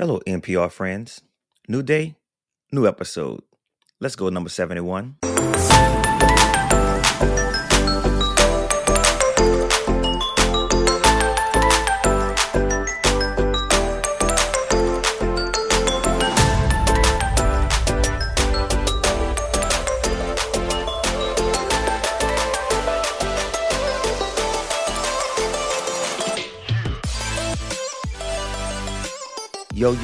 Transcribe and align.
Hello, 0.00 0.20
NPR 0.28 0.70
friends. 0.70 1.22
New 1.66 1.82
day, 1.82 2.14
new 2.70 2.86
episode. 2.86 3.42
Let's 3.98 4.14
go, 4.14 4.28
number 4.28 4.48
71. 4.48 5.16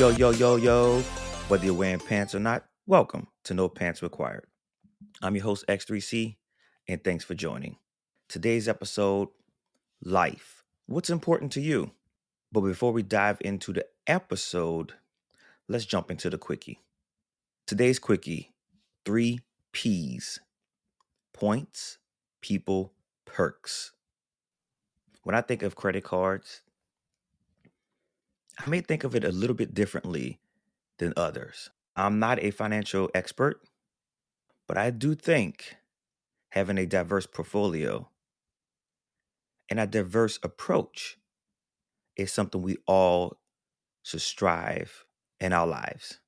Yo, 0.04 0.10
yo, 0.10 0.30
yo, 0.32 0.56
yo. 0.56 1.00
Whether 1.48 1.64
you're 1.64 1.72
wearing 1.72 1.98
pants 1.98 2.34
or 2.34 2.38
not, 2.38 2.66
welcome 2.86 3.26
to 3.44 3.54
No 3.54 3.70
Pants 3.70 4.02
Required. 4.02 4.44
I'm 5.22 5.34
your 5.34 5.44
host, 5.44 5.64
X3C, 5.66 6.36
and 6.86 7.02
thanks 7.02 7.24
for 7.24 7.32
joining. 7.32 7.78
Today's 8.28 8.68
episode 8.68 9.28
Life. 10.04 10.62
What's 10.84 11.08
important 11.08 11.52
to 11.52 11.62
you? 11.62 11.92
But 12.52 12.60
before 12.60 12.92
we 12.92 13.02
dive 13.02 13.38
into 13.40 13.72
the 13.72 13.86
episode, 14.06 14.92
let's 15.68 15.86
jump 15.86 16.10
into 16.10 16.28
the 16.28 16.36
quickie. 16.36 16.80
Today's 17.66 17.98
quickie 17.98 18.52
three 19.06 19.40
P's 19.72 20.38
points, 21.32 21.96
people, 22.42 22.92
perks. 23.24 23.92
When 25.22 25.34
I 25.34 25.40
think 25.40 25.62
of 25.62 25.76
credit 25.76 26.04
cards, 26.04 26.60
I 28.58 28.70
may 28.70 28.80
think 28.80 29.04
of 29.04 29.14
it 29.14 29.24
a 29.24 29.32
little 29.32 29.56
bit 29.56 29.74
differently 29.74 30.40
than 30.98 31.12
others. 31.16 31.70
I'm 31.96 32.18
not 32.18 32.42
a 32.42 32.50
financial 32.50 33.10
expert, 33.14 33.60
but 34.66 34.76
I 34.76 34.90
do 34.90 35.14
think 35.14 35.76
having 36.50 36.78
a 36.78 36.86
diverse 36.86 37.26
portfolio 37.26 38.08
and 39.68 39.80
a 39.80 39.86
diverse 39.86 40.38
approach 40.42 41.18
is 42.16 42.32
something 42.32 42.62
we 42.62 42.76
all 42.86 43.38
should 44.02 44.20
strive 44.20 45.04
in 45.40 45.52
our 45.52 45.66
lives. 45.66 46.20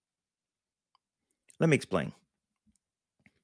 Let 1.61 1.69
me 1.69 1.77
explain. 1.77 2.13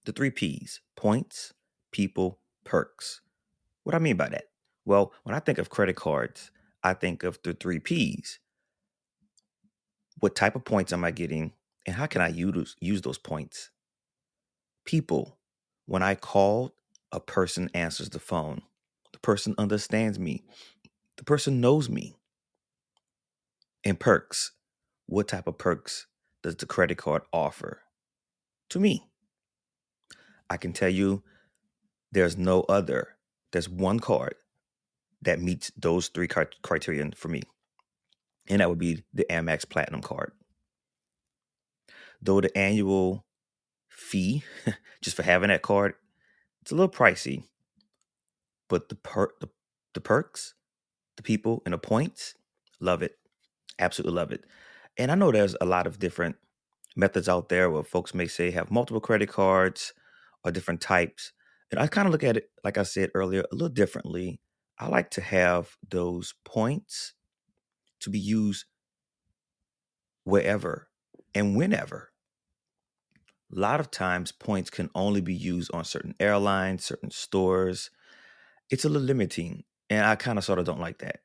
The 0.05 0.13
three 0.13 0.31
P's 0.31 0.81
points, 0.97 1.55
people, 1.93 2.41
perks. 2.65 3.21
What 3.85 3.93
do 3.93 3.97
I 3.97 4.01
mean 4.01 4.17
by 4.17 4.29
that? 4.31 4.45
Well, 4.85 5.13
when 5.23 5.35
I 5.35 5.39
think 5.39 5.59
of 5.59 5.71
credit 5.71 5.97
cards, 5.97 6.51
I 6.83 6.95
think 6.95 7.23
of 7.23 7.39
the 7.43 7.55
three 7.55 7.79
P's 7.79 8.41
what 10.23 10.37
type 10.37 10.55
of 10.55 10.65
points 10.65 10.93
am 10.93 11.03
I 11.03 11.11
getting? 11.11 11.53
And 11.85 11.97
how 11.97 12.07
can 12.07 12.21
I 12.21 12.29
use, 12.29 12.77
use 12.81 13.03
those 13.03 13.19
points? 13.19 13.71
People, 14.85 15.37
when 15.87 16.01
I 16.05 16.15
call, 16.15 16.77
a 17.11 17.19
person 17.19 17.69
answers 17.75 18.09
the 18.09 18.21
phone. 18.21 18.63
The 19.13 19.19
person 19.19 19.57
understands 19.59 20.21
me. 20.21 20.45
The 21.17 21.25
person 21.25 21.61
knows 21.61 21.91
me. 21.91 22.15
And 23.83 23.99
perks, 23.99 24.53
what 25.07 25.27
type 25.27 25.49
of 25.49 25.59
perks 25.59 26.07
does 26.45 26.55
the 26.55 26.67
credit 26.67 26.99
card 26.99 27.23
offer 27.33 27.81
to 28.71 28.79
me? 28.79 29.09
I 30.49 30.57
can 30.57 30.73
tell 30.73 30.89
you 30.89 31.25
there's 32.13 32.37
no 32.37 32.61
other, 32.69 33.17
there's 33.51 33.69
one 33.69 33.99
card 33.99 34.37
that 35.21 35.41
meets 35.41 35.73
those 35.77 36.07
three 36.07 36.29
criteria 36.29 37.11
for 37.17 37.27
me 37.27 37.43
and 38.49 38.61
that 38.61 38.69
would 38.69 38.79
be 38.79 39.03
the 39.13 39.27
Amex 39.31 39.69
Platinum 39.69 40.03
card. 40.03 40.33
Though 42.21 42.41
the 42.41 42.57
annual 42.57 43.25
fee 43.89 44.45
just 45.03 45.17
for 45.17 45.23
having 45.23 45.49
that 45.49 45.63
card, 45.63 45.95
it's 46.63 46.71
a 46.71 46.75
little 46.75 46.91
pricey, 46.91 47.45
but 48.69 48.89
the 48.89 48.95
per 48.95 49.31
the, 49.41 49.49
the 49.95 50.01
perks, 50.01 50.55
the 51.17 51.23
people 51.23 51.63
and 51.65 51.73
the 51.73 51.79
points, 51.79 52.35
love 52.81 53.03
it. 53.03 53.17
Absolutely 53.79 54.15
love 54.15 54.33
it. 54.33 54.45
And 54.97 55.11
I 55.11 55.15
know 55.15 55.33
there's 55.33 55.57
a 55.61 55.67
lot 55.67 55.87
of 55.87 55.99
different 55.99 56.37
methods 56.95 57.29
out 57.29 57.49
there 57.49 57.71
where 57.71 57.83
folks 57.83 58.15
may 58.15 58.27
say 58.27 58.51
have 58.51 58.71
multiple 58.71 59.01
credit 59.01 59.29
cards 59.29 59.93
or 60.45 60.51
different 60.51 60.81
types. 60.81 61.33
And 61.71 61.81
I 61.81 61.87
kind 61.87 62.07
of 62.07 62.13
look 62.13 62.25
at 62.25 62.37
it, 62.37 62.51
like 62.65 62.77
I 62.77 62.83
said 62.83 63.11
earlier, 63.15 63.45
a 63.51 63.55
little 63.55 63.69
differently. 63.69 64.41
I 64.79 64.89
like 64.89 65.11
to 65.11 65.21
have 65.23 65.77
those 65.89 66.35
points 66.45 67.15
to 68.03 68.11
be 68.11 68.19
used 68.19 68.67
wherever 70.25 70.89
and 71.35 71.57
whenever. 71.57 72.11
A 73.55 73.59
lot 73.59 73.81
of 73.81 73.91
times, 73.91 74.33
points 74.33 74.71
can 74.71 74.89
only 74.95 75.21
be 75.21 75.35
used 75.35 75.71
on 75.75 75.85
certain 75.85 76.15
airlines, 76.19 76.85
certain 76.85 77.11
stores. 77.11 77.91
It's 78.71 78.85
a 78.85 78.89
little 78.89 79.07
limiting, 79.07 79.65
and 79.91 80.07
I 80.07 80.17
kind 80.17 80.39
of 80.39 80.45
sort 80.45 80.59
of 80.59 80.65
don't 80.65 80.81
like 80.81 80.99
that. 80.99 81.21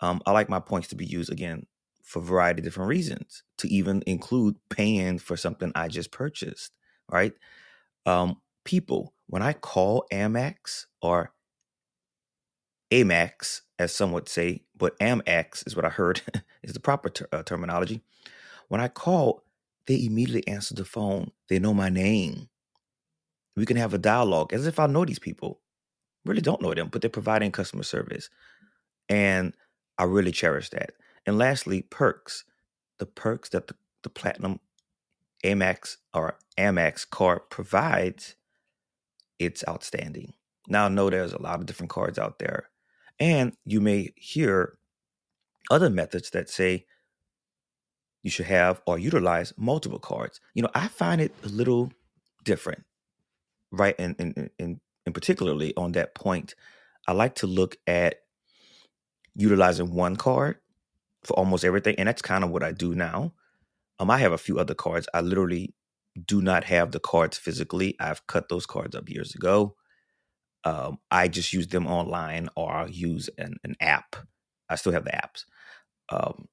Um, 0.00 0.22
I 0.26 0.32
like 0.32 0.48
my 0.48 0.60
points 0.60 0.88
to 0.88 0.96
be 0.96 1.04
used 1.04 1.30
again 1.30 1.66
for 2.02 2.20
a 2.20 2.22
variety 2.22 2.60
of 2.60 2.64
different 2.64 2.88
reasons, 2.88 3.42
to 3.58 3.68
even 3.68 4.02
include 4.06 4.56
paying 4.70 5.18
for 5.18 5.36
something 5.36 5.70
I 5.74 5.88
just 5.88 6.10
purchased, 6.10 6.72
right? 7.10 7.34
Um, 8.06 8.40
people, 8.64 9.14
when 9.26 9.42
I 9.42 9.52
call 9.52 10.06
Amex 10.12 10.86
or 11.02 11.32
Amex, 12.90 13.60
as 13.80 13.94
some 13.94 14.12
would 14.12 14.28
say, 14.28 14.60
but 14.76 14.98
Amex 14.98 15.66
is 15.66 15.74
what 15.74 15.86
I 15.86 15.88
heard 15.88 16.20
is 16.62 16.74
the 16.74 16.80
proper 16.80 17.08
ter- 17.08 17.28
uh, 17.32 17.42
terminology. 17.42 18.02
When 18.68 18.78
I 18.78 18.88
call, 18.88 19.42
they 19.86 20.04
immediately 20.04 20.46
answer 20.46 20.74
the 20.74 20.84
phone. 20.84 21.30
They 21.48 21.58
know 21.58 21.72
my 21.72 21.88
name. 21.88 22.50
We 23.56 23.64
can 23.64 23.78
have 23.78 23.94
a 23.94 23.98
dialogue 23.98 24.52
as 24.52 24.66
if 24.66 24.78
I 24.78 24.86
know 24.86 25.06
these 25.06 25.18
people. 25.18 25.60
Really 26.26 26.42
don't 26.42 26.60
know 26.60 26.74
them, 26.74 26.88
but 26.88 27.00
they're 27.00 27.08
providing 27.08 27.52
customer 27.52 27.82
service. 27.82 28.28
And 29.08 29.54
I 29.96 30.04
really 30.04 30.30
cherish 30.30 30.68
that. 30.70 30.92
And 31.24 31.38
lastly, 31.38 31.80
perks. 31.80 32.44
The 32.98 33.06
perks 33.06 33.48
that 33.48 33.68
the, 33.68 33.74
the 34.02 34.10
Platinum 34.10 34.60
Amex 35.42 35.96
or 36.12 36.36
Amex 36.58 37.08
card 37.08 37.48
provides, 37.48 38.34
it's 39.38 39.64
outstanding. 39.66 40.34
Now 40.68 40.84
I 40.84 40.88
know 40.90 41.08
there's 41.08 41.32
a 41.32 41.40
lot 41.40 41.60
of 41.60 41.66
different 41.66 41.88
cards 41.88 42.18
out 42.18 42.38
there 42.38 42.69
and 43.20 43.52
you 43.64 43.80
may 43.80 44.12
hear 44.16 44.78
other 45.70 45.90
methods 45.90 46.30
that 46.30 46.48
say 46.50 46.86
you 48.22 48.30
should 48.30 48.46
have 48.46 48.82
or 48.86 48.98
utilize 48.98 49.52
multiple 49.56 49.98
cards. 49.98 50.40
You 50.54 50.62
know, 50.62 50.70
I 50.74 50.88
find 50.88 51.20
it 51.20 51.34
a 51.44 51.48
little 51.48 51.92
different, 52.44 52.84
right? 53.70 53.94
And 53.98 54.16
and, 54.18 54.50
and 54.58 55.14
particularly 55.14 55.74
on 55.76 55.92
that 55.92 56.14
point, 56.14 56.54
I 57.06 57.12
like 57.12 57.36
to 57.36 57.46
look 57.46 57.76
at 57.86 58.16
utilizing 59.34 59.94
one 59.94 60.16
card 60.16 60.56
for 61.22 61.34
almost 61.34 61.64
everything, 61.64 61.96
and 61.98 62.08
that's 62.08 62.22
kind 62.22 62.44
of 62.44 62.50
what 62.50 62.62
I 62.62 62.72
do 62.72 62.94
now. 62.94 63.34
Um, 63.98 64.10
I 64.10 64.18
have 64.18 64.32
a 64.32 64.38
few 64.38 64.58
other 64.58 64.74
cards. 64.74 65.08
I 65.12 65.20
literally 65.20 65.74
do 66.26 66.40
not 66.40 66.64
have 66.64 66.92
the 66.92 67.00
cards 67.00 67.38
physically. 67.38 67.96
I've 68.00 68.26
cut 68.26 68.48
those 68.48 68.66
cards 68.66 68.96
up 68.96 69.10
years 69.10 69.34
ago 69.34 69.76
um, 70.64 70.98
I 71.10 71.28
just 71.28 71.52
use 71.52 71.68
them 71.68 71.86
online 71.86 72.48
or 72.56 72.72
I'll 72.72 72.90
use 72.90 73.30
an, 73.38 73.56
an 73.64 73.76
app. 73.80 74.16
I 74.68 74.76
still 74.76 74.92
have 74.92 75.04
the 75.04 75.10
apps. 75.10 75.44
Um, 76.10 76.48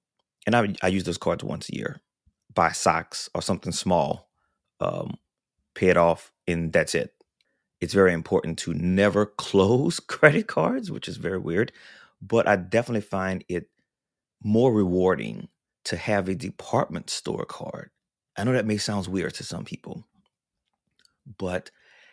and 0.45 0.55
I, 0.55 0.73
I 0.81 0.87
use 0.87 1.03
those 1.03 1.17
cards 1.17 1.43
once 1.43 1.69
a 1.69 1.75
year. 1.75 2.01
Buy 2.53 2.71
socks 2.71 3.29
or 3.35 3.41
something 3.41 3.71
small, 3.71 4.29
um, 4.79 5.15
pay 5.75 5.89
it 5.89 5.97
off, 5.97 6.31
and 6.47 6.73
that's 6.73 6.95
it. 6.95 7.13
It's 7.81 7.93
very 7.93 8.13
important 8.13 8.57
to 8.59 8.73
never 8.73 9.25
close 9.37 9.99
credit 9.99 10.47
cards, 10.47 10.91
which 10.91 11.07
is 11.07 11.17
very 11.17 11.37
weird. 11.39 11.71
But 12.21 12.47
I 12.47 12.55
definitely 12.55 13.01
find 13.01 13.43
it 13.47 13.69
more 14.43 14.73
rewarding 14.73 15.49
to 15.85 15.97
have 15.97 16.27
a 16.29 16.35
department 16.35 17.09
store 17.09 17.45
card. 17.45 17.91
I 18.37 18.43
know 18.43 18.53
that 18.53 18.65
may 18.65 18.77
sound 18.77 19.07
weird 19.07 19.33
to 19.35 19.43
some 19.43 19.65
people, 19.65 20.05
but 21.37 21.71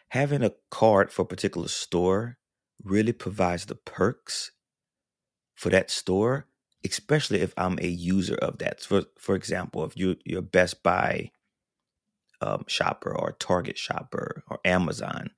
having 0.09 0.43
a 0.43 0.53
card 0.71 1.11
for 1.11 1.23
a 1.23 1.27
particular 1.27 1.69
store 1.69 2.39
really 2.83 3.13
provides 3.13 3.67
the 3.67 3.75
perks 3.75 4.53
for 5.55 5.71
that 5.71 5.91
store, 5.91 6.47
especially 6.85 7.41
if 7.41 7.55
I'm 7.57 7.79
a 7.81 7.89
user 7.89 8.37
of 8.37 8.59
that. 8.59 8.81
For 8.81 9.05
for 9.19 9.35
example, 9.35 9.85
if 9.85 9.97
you 9.97 10.17
you're 10.25 10.43
Best 10.43 10.83
Buy 10.83 11.31
um, 12.41 12.65
shopper 12.67 13.17
or 13.17 13.33
Target 13.33 13.79
shopper 13.79 14.43
or 14.49 14.59
Amazon, 14.65 15.31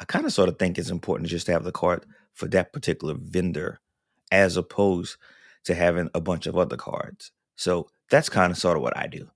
I 0.00 0.04
kind 0.04 0.26
of 0.26 0.32
sort 0.32 0.48
of 0.48 0.58
think 0.58 0.78
it's 0.78 0.90
important 0.90 1.28
just 1.28 1.46
to 1.46 1.52
have 1.52 1.64
the 1.64 1.72
card 1.72 2.04
for 2.32 2.46
that 2.48 2.72
particular 2.72 3.14
vendor 3.18 3.80
as 4.30 4.56
opposed 4.56 5.16
to 5.64 5.74
having 5.74 6.10
a 6.14 6.20
bunch 6.20 6.46
of 6.46 6.56
other 6.56 6.76
cards. 6.76 7.30
So 7.56 7.88
that's 8.10 8.28
kind 8.28 8.50
of 8.50 8.58
sort 8.58 8.76
of 8.76 8.82
what 8.82 8.96
I 8.96 9.06
do. 9.06 9.30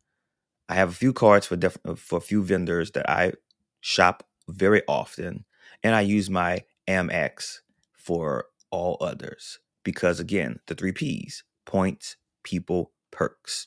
I 0.68 0.74
have 0.74 0.90
a 0.90 0.94
few 0.94 1.12
cards 1.12 1.46
for 1.46 1.56
def- 1.56 1.78
for 1.96 2.18
a 2.18 2.22
few 2.22 2.42
vendors 2.42 2.90
that 2.92 3.08
I 3.08 3.34
shop 3.80 4.25
very 4.48 4.82
often, 4.88 5.44
and 5.82 5.94
I 5.94 6.02
use 6.02 6.30
my 6.30 6.64
Amex 6.88 7.60
for 7.92 8.46
all 8.70 8.96
others 9.00 9.58
because, 9.84 10.20
again, 10.20 10.60
the 10.66 10.74
three 10.74 10.92
P's 10.92 11.44
points, 11.64 12.16
people, 12.42 12.92
perks. 13.10 13.66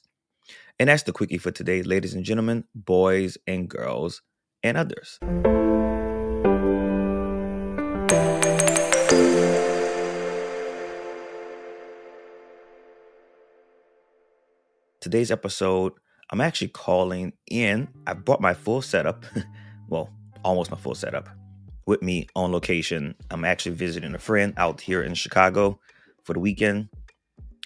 And 0.80 0.90
that's 0.90 1.04
the 1.04 1.12
quickie 1.12 1.38
for 1.38 1.52
today, 1.52 1.84
ladies 1.84 2.14
and 2.14 2.24
gentlemen, 2.24 2.64
boys 2.74 3.38
and 3.46 3.70
girls, 3.70 4.22
and 4.64 4.78
others. 4.78 5.20
Today's 15.02 15.32
episode, 15.32 15.94
I'm 16.30 16.42
actually 16.42 16.68
calling 16.68 17.34
in. 17.50 17.88
I 18.06 18.14
brought 18.14 18.42
my 18.42 18.54
full 18.54 18.82
setup, 18.82 19.26
well, 19.90 20.10
almost 20.44 20.72
my 20.72 20.78
full 20.78 20.96
setup, 20.96 21.30
with 21.90 22.02
me 22.04 22.28
on 22.36 22.52
location. 22.52 23.16
I'm 23.32 23.44
actually 23.44 23.76
visiting 23.76 24.14
a 24.14 24.20
friend 24.20 24.54
out 24.58 24.80
here 24.80 25.02
in 25.02 25.16
Chicago 25.16 25.80
for 26.24 26.34
the 26.34 26.40
weekend. 26.40 26.90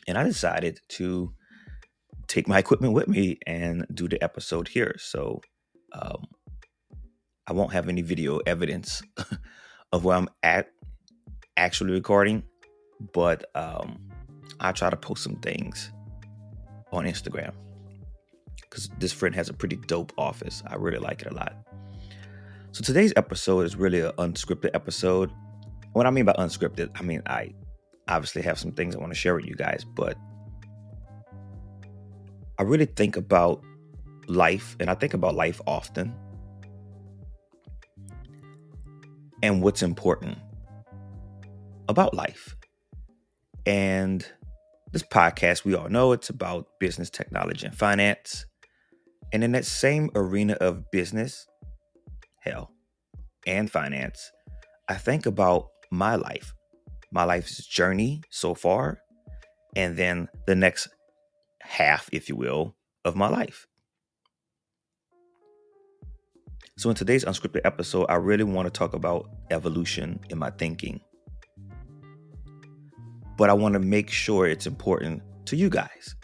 And 0.07 0.17
I 0.17 0.23
decided 0.23 0.79
to 0.89 1.33
take 2.27 2.47
my 2.47 2.57
equipment 2.57 2.93
with 2.93 3.07
me 3.07 3.37
and 3.45 3.85
do 3.93 4.07
the 4.07 4.21
episode 4.23 4.69
here. 4.69 4.95
So 4.97 5.41
um, 5.91 6.25
I 7.47 7.53
won't 7.53 7.73
have 7.73 7.89
any 7.89 8.01
video 8.01 8.39
evidence 8.39 9.03
of 9.91 10.05
where 10.05 10.15
I'm 10.15 10.29
at 10.41 10.69
actually 11.57 11.91
recording, 11.91 12.43
but 13.13 13.45
um, 13.55 13.99
I 14.59 14.71
try 14.71 14.89
to 14.89 14.95
post 14.95 15.23
some 15.23 15.35
things 15.35 15.91
on 16.93 17.05
Instagram 17.05 17.53
because 18.61 18.89
this 18.99 19.11
friend 19.11 19.35
has 19.35 19.49
a 19.49 19.53
pretty 19.53 19.75
dope 19.75 20.13
office. 20.17 20.63
I 20.65 20.75
really 20.75 20.99
like 20.99 21.21
it 21.21 21.27
a 21.31 21.35
lot. 21.35 21.55
So 22.73 22.81
today's 22.81 23.13
episode 23.15 23.67
is 23.67 23.75
really 23.75 23.99
an 23.99 24.13
unscripted 24.13 24.71
episode. 24.73 25.31
What 25.91 26.07
I 26.07 26.09
mean 26.09 26.25
by 26.25 26.33
unscripted, 26.33 26.89
I 26.95 27.03
mean 27.03 27.21
I 27.27 27.53
obviously 28.07 28.41
have 28.41 28.57
some 28.57 28.71
things 28.71 28.95
I 28.95 28.97
want 28.97 29.11
to 29.11 29.15
share 29.15 29.35
with 29.35 29.45
you 29.45 29.53
guys, 29.53 29.85
but 29.85 30.17
I 32.57 32.63
really 32.63 32.87
think 32.87 33.15
about 33.15 33.61
life 34.25 34.75
and 34.79 34.89
I 34.89 34.95
think 34.95 35.13
about 35.13 35.35
life 35.35 35.61
often 35.67 36.15
and 39.43 39.61
what's 39.61 39.83
important 39.83 40.39
about 41.87 42.15
life. 42.15 42.55
And 43.67 44.25
this 44.91 45.03
podcast, 45.03 45.63
we 45.63 45.75
all 45.75 45.89
know 45.89 46.11
it's 46.11 46.29
about 46.31 46.65
business, 46.79 47.11
technology, 47.11 47.67
and 47.67 47.77
finance. 47.77 48.47
And 49.31 49.43
in 49.43 49.51
that 49.51 49.65
same 49.65 50.09
arena 50.15 50.53
of 50.53 50.89
business, 50.89 51.45
hell, 52.43 52.71
and 53.47 53.69
finance, 53.69 54.31
I 54.89 54.95
think 54.95 55.25
about 55.25 55.69
my 55.91 56.15
life, 56.15 56.53
my 57.11 57.23
life's 57.23 57.65
journey 57.65 58.21
so 58.29 58.53
far, 58.53 58.99
and 59.75 59.95
then 59.95 60.27
the 60.45 60.55
next 60.55 60.89
half, 61.61 62.09
if 62.11 62.29
you 62.29 62.35
will, 62.35 62.75
of 63.05 63.15
my 63.15 63.27
life. 63.27 63.67
So, 66.77 66.89
in 66.89 66.95
today's 66.95 67.23
unscripted 67.23 67.61
episode, 67.65 68.07
I 68.09 68.15
really 68.15 68.43
want 68.43 68.65
to 68.65 68.71
talk 68.71 68.93
about 68.93 69.29
evolution 69.51 70.19
in 70.29 70.39
my 70.39 70.49
thinking. 70.51 70.99
But 73.37 73.49
I 73.49 73.53
want 73.53 73.73
to 73.73 73.79
make 73.79 74.09
sure 74.09 74.47
it's 74.47 74.67
important 74.67 75.21
to 75.45 75.55
you 75.55 75.69
guys. 75.69 76.15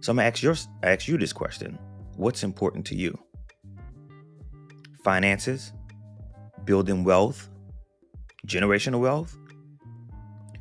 So 0.00 0.12
I'm 0.12 0.16
gonna 0.16 0.28
ask 0.28 0.42
your 0.42 0.56
ask 0.82 1.08
you 1.08 1.18
this 1.18 1.32
question. 1.32 1.78
What's 2.16 2.42
important 2.42 2.86
to 2.86 2.96
you? 2.96 3.18
Finances, 5.02 5.72
building 6.64 7.04
wealth, 7.04 7.48
generational 8.46 9.00
wealth, 9.00 9.36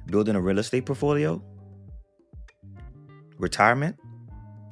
building 0.07 0.35
a 0.35 0.41
real 0.41 0.59
estate 0.59 0.85
portfolio, 0.85 1.41
retirement, 3.37 3.95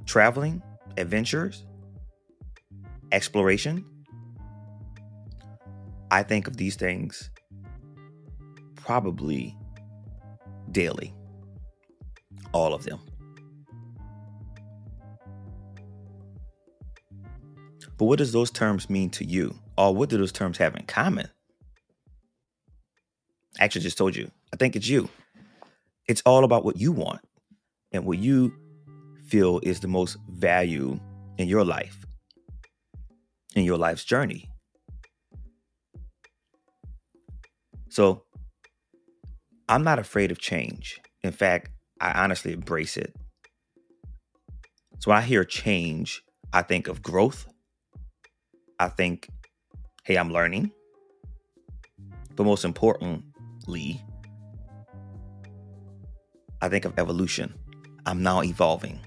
traveling, 0.06 0.62
adventures, 0.98 1.66
exploration. 3.12 3.86
I 6.12 6.24
think 6.24 6.48
of 6.48 6.58
these 6.58 6.75
things 6.75 7.30
probably 8.75 9.58
daily. 10.72 11.14
All 12.54 12.74
of 12.74 12.84
them. 12.84 13.00
But 17.97 18.05
what 18.05 18.19
does 18.19 18.31
those 18.31 18.51
terms 18.51 18.89
mean 18.89 19.09
to 19.11 19.25
you? 19.25 19.55
Or 19.77 19.94
what 19.94 20.09
do 20.09 20.17
those 20.17 20.31
terms 20.31 20.57
have 20.57 20.75
in 20.75 20.85
common? 20.85 21.27
I 23.59 23.63
actually 23.63 23.81
just 23.81 23.97
told 23.97 24.15
you. 24.15 24.29
I 24.53 24.57
think 24.57 24.75
it's 24.75 24.88
you. 24.88 25.09
It's 26.07 26.21
all 26.25 26.44
about 26.44 26.63
what 26.63 26.77
you 26.77 26.91
want 26.91 27.21
and 27.91 28.05
what 28.05 28.19
you 28.19 28.53
feel 29.27 29.59
is 29.63 29.79
the 29.79 29.88
most 29.88 30.17
value 30.29 30.99
in 31.38 31.47
your 31.47 31.65
life, 31.65 32.05
in 33.55 33.63
your 33.63 33.77
life's 33.77 34.05
journey. 34.05 34.49
So 37.89 38.23
I'm 39.67 39.83
not 39.83 39.99
afraid 39.99 40.31
of 40.31 40.39
change. 40.39 40.99
In 41.23 41.31
fact, 41.31 41.71
I 41.99 42.23
honestly 42.23 42.53
embrace 42.53 42.95
it. 42.95 43.13
So 44.99 45.11
when 45.11 45.17
I 45.17 45.21
hear 45.21 45.44
change, 45.44 46.23
I 46.53 46.61
think 46.61 46.88
of 46.88 47.01
growth. 47.01 47.47
I 48.79 48.89
think, 48.89 49.29
hey, 50.03 50.18
I'm 50.18 50.31
learning. 50.31 50.71
But 52.35 52.45
most 52.45 52.65
importantly, 52.65 54.01
I 56.62 56.69
think 56.69 56.85
of 56.85 56.97
evolution. 56.97 57.53
I'm 58.06 58.21
now 58.21 58.44
evolving. 58.44 59.00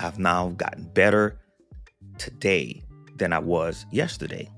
I've 0.00 0.18
now 0.18 0.48
gotten 0.50 0.84
better 0.94 1.38
today 2.18 2.82
than 3.16 3.32
I 3.32 3.38
was 3.38 3.84
yesterday. 3.92 4.50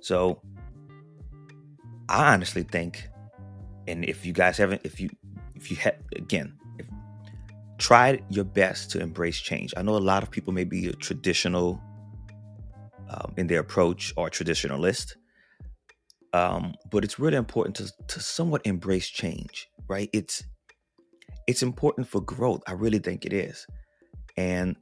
So 0.00 0.42
I 2.08 2.32
honestly 2.34 2.64
think, 2.64 3.08
and 3.86 4.04
if 4.04 4.26
you 4.26 4.32
guys 4.32 4.58
haven't, 4.58 4.82
if 4.84 5.00
you, 5.00 5.10
if 5.54 5.70
you 5.70 5.76
have, 5.76 5.94
again, 6.16 6.54
if, 6.78 6.86
try 7.78 8.20
your 8.28 8.44
best 8.44 8.90
to 8.90 9.00
embrace 9.00 9.38
change. 9.38 9.72
I 9.76 9.82
know 9.82 9.96
a 9.96 9.98
lot 9.98 10.24
of 10.24 10.30
people 10.30 10.52
may 10.52 10.64
be 10.64 10.88
a 10.88 10.92
traditional 10.92 11.80
um, 13.10 13.34
in 13.36 13.46
their 13.46 13.60
approach 13.60 14.12
or 14.16 14.30
traditionalist, 14.30 15.14
um, 16.32 16.74
but 16.90 17.04
it's 17.04 17.18
really 17.18 17.36
important 17.36 17.76
to 17.76 17.92
to 18.08 18.20
somewhat 18.20 18.62
embrace 18.64 19.08
change, 19.08 19.68
right? 19.88 20.08
It's 20.12 20.42
it's 21.46 21.62
important 21.62 22.08
for 22.08 22.20
growth. 22.20 22.62
I 22.66 22.72
really 22.72 22.98
think 22.98 23.24
it 23.24 23.32
is. 23.32 23.66
And 24.36 24.76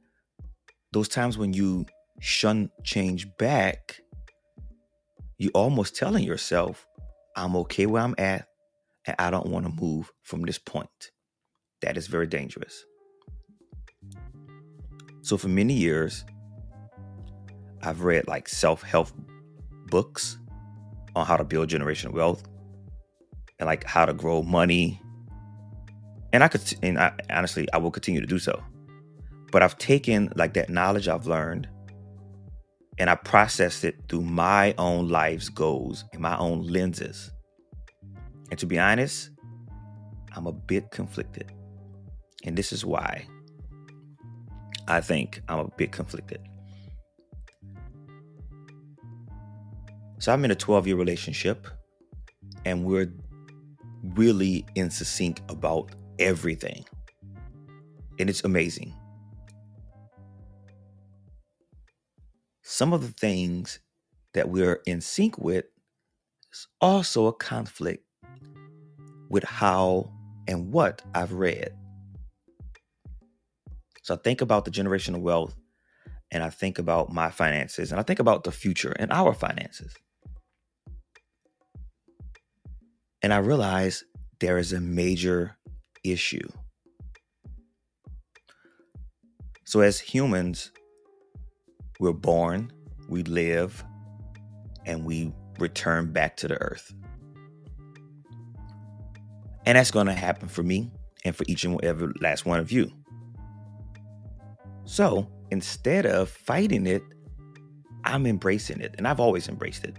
those 0.93 1.07
times 1.07 1.37
when 1.37 1.53
you 1.53 1.85
shun 2.19 2.69
change 2.83 3.27
back, 3.37 4.01
you're 5.37 5.51
almost 5.53 5.95
telling 5.95 6.23
yourself, 6.23 6.85
I'm 7.35 7.55
okay 7.57 7.85
where 7.85 8.03
I'm 8.03 8.15
at, 8.17 8.47
and 9.05 9.15
I 9.17 9.31
don't 9.31 9.47
want 9.47 9.65
to 9.65 9.81
move 9.81 10.11
from 10.23 10.43
this 10.43 10.59
point. 10.59 11.11
That 11.81 11.97
is 11.97 12.07
very 12.07 12.27
dangerous. 12.27 12.85
So, 15.23 15.37
for 15.37 15.47
many 15.47 15.73
years, 15.73 16.23
I've 17.83 18.03
read 18.03 18.27
like 18.27 18.47
self 18.47 18.81
help 18.81 19.09
books 19.87 20.37
on 21.15 21.25
how 21.25 21.37
to 21.37 21.43
build 21.43 21.69
generational 21.69 22.13
wealth 22.13 22.43
and 23.59 23.67
like 23.67 23.83
how 23.83 24.05
to 24.05 24.13
grow 24.13 24.41
money 24.41 25.01
and 26.33 26.43
I 26.43 26.47
could, 26.47 26.61
and 26.81 26.97
I, 26.97 27.11
honestly, 27.29 27.67
I 27.73 27.77
will 27.77 27.91
continue 27.91 28.21
to 28.21 28.27
do 28.27 28.39
so. 28.39 28.63
But 29.51 29.63
I've 29.63 29.77
taken 29.77 30.31
like 30.35 30.53
that 30.53 30.69
knowledge 30.69 31.07
I've 31.07 31.27
learned 31.27 31.67
and 32.97 33.09
I 33.09 33.15
processed 33.15 33.83
it 33.83 33.95
through 34.07 34.21
my 34.21 34.73
own 34.77 35.09
life's 35.09 35.49
goals 35.49 36.05
and 36.13 36.21
my 36.21 36.37
own 36.37 36.67
lenses. 36.67 37.31
And 38.49 38.59
to 38.59 38.65
be 38.65 38.79
honest, 38.79 39.29
I'm 40.35 40.47
a 40.47 40.53
bit 40.53 40.91
conflicted. 40.91 41.51
And 42.45 42.57
this 42.57 42.71
is 42.71 42.85
why 42.85 43.25
I 44.87 45.01
think 45.01 45.41
I'm 45.49 45.59
a 45.59 45.67
bit 45.77 45.91
conflicted. 45.91 46.39
So 50.21 50.31
I'm 50.31 50.45
in 50.45 50.51
a 50.51 50.55
12 50.55 50.85
year 50.85 50.95
relationship 50.97 51.65
and 52.63 52.85
we're 52.85 53.11
really 54.03 54.63
in 54.75 54.91
sync 54.91 55.41
about 55.49 55.89
everything. 56.19 56.85
And 58.19 58.29
it's 58.29 58.43
amazing. 58.43 58.93
Some 62.61 62.93
of 62.93 63.01
the 63.01 63.13
things 63.13 63.79
that 64.35 64.47
we're 64.47 64.83
in 64.85 65.01
sync 65.01 65.39
with 65.39 65.65
is 66.53 66.67
also 66.81 67.25
a 67.25 67.33
conflict 67.33 68.05
with 69.31 69.43
how 69.43 70.11
and 70.47 70.71
what 70.71 71.01
I've 71.15 71.33
read. 71.33 71.73
So 74.03 74.13
I 74.13 74.17
think 74.17 74.41
about 74.41 74.65
the 74.65 74.71
generational 74.71 75.21
wealth 75.21 75.55
and 76.29 76.43
I 76.43 76.51
think 76.51 76.77
about 76.77 77.11
my 77.11 77.31
finances 77.31 77.89
and 77.91 77.99
I 77.99 78.03
think 78.03 78.19
about 78.19 78.43
the 78.43 78.51
future 78.51 78.91
and 78.99 79.11
our 79.11 79.33
finances. 79.33 79.95
And 83.23 83.33
I 83.33 83.37
realize 83.37 84.03
there 84.39 84.57
is 84.57 84.73
a 84.73 84.79
major 84.79 85.55
issue. 86.03 86.47
So, 89.65 89.81
as 89.81 89.99
humans, 89.99 90.71
we're 91.99 92.13
born, 92.13 92.71
we 93.07 93.23
live, 93.23 93.83
and 94.85 95.05
we 95.05 95.31
return 95.59 96.11
back 96.11 96.35
to 96.37 96.47
the 96.47 96.61
earth. 96.61 96.93
And 99.65 99.77
that's 99.77 99.91
going 99.91 100.07
to 100.07 100.13
happen 100.13 100.47
for 100.47 100.63
me 100.63 100.91
and 101.23 101.35
for 101.35 101.43
each 101.47 101.63
and 101.63 101.81
every 101.83 102.11
last 102.19 102.45
one 102.45 102.59
of 102.59 102.71
you. 102.71 102.91
So 104.85 105.27
instead 105.51 106.05
of 106.05 106.29
fighting 106.29 106.87
it, 106.87 107.03
I'm 108.03 108.25
embracing 108.25 108.81
it. 108.81 108.95
And 108.97 109.07
I've 109.07 109.19
always 109.19 109.47
embraced 109.47 109.83
it. 109.83 109.97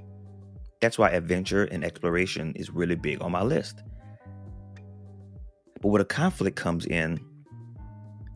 That's 0.83 0.99
why 0.99 1.09
adventure 1.09 1.65
and 1.65 1.83
exploration 1.83 2.53
is 2.57 2.69
really 2.69 2.97
big 2.97 3.23
on 3.23 3.33
my 3.33 3.43
list. 3.43 3.83
But 5.81 5.89
where 5.89 6.01
the 6.01 6.05
conflict 6.05 6.57
comes 6.57 6.85
in 6.85 7.19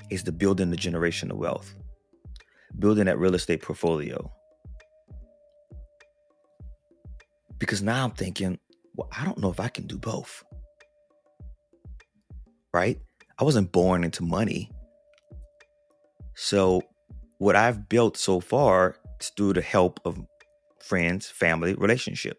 is 0.08 0.24
the 0.24 0.32
building 0.32 0.70
the 0.70 0.76
generational 0.78 1.34
wealth, 1.34 1.74
building 2.78 3.04
that 3.04 3.18
real 3.18 3.34
estate 3.34 3.60
portfolio. 3.60 4.32
Because 7.58 7.82
now 7.82 8.04
I'm 8.04 8.12
thinking, 8.12 8.58
well, 8.94 9.10
I 9.14 9.26
don't 9.26 9.38
know 9.38 9.50
if 9.50 9.60
I 9.60 9.68
can 9.68 9.86
do 9.86 9.98
both 9.98 10.42
right? 12.76 13.00
I 13.38 13.44
wasn't 13.44 13.72
born 13.72 14.04
into 14.04 14.22
money. 14.22 14.70
So, 16.34 16.82
what 17.38 17.56
I've 17.56 17.88
built 17.88 18.18
so 18.18 18.38
far 18.38 18.96
is 19.18 19.30
through 19.30 19.54
the 19.54 19.62
help 19.62 19.98
of 20.04 20.20
friends, 20.86 21.28
family, 21.28 21.74
relationship. 21.74 22.38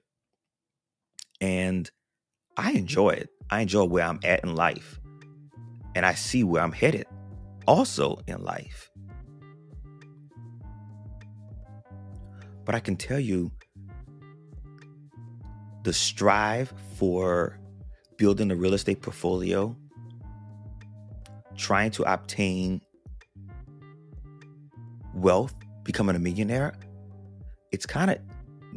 And 1.42 1.90
I 2.56 2.72
enjoy 2.72 3.10
it. 3.10 3.30
I 3.50 3.62
enjoy 3.62 3.86
where 3.86 4.06
I'm 4.06 4.20
mm-hmm. 4.20 4.32
at 4.32 4.44
in 4.44 4.56
life. 4.56 5.00
And 5.96 6.06
I 6.06 6.14
see 6.14 6.44
where 6.44 6.62
I'm 6.62 6.72
headed 6.72 7.06
also 7.68 8.20
in 8.28 8.44
life. 8.44 8.90
But 12.66 12.76
I 12.76 12.80
can 12.80 12.96
tell 12.96 13.20
you 13.20 13.52
the 15.84 15.94
strive 15.94 16.74
for 16.96 17.60
building 18.18 18.52
a 18.52 18.56
real 18.56 18.74
estate 18.74 19.02
portfolio 19.02 19.76
trying 21.56 21.92
to 21.92 22.04
obtain 22.12 22.82
wealth, 25.14 25.56
becoming 25.84 26.16
a 26.16 26.20
millionaire, 26.20 26.74
it's 27.72 27.86
kind 27.86 28.12
of 28.12 28.20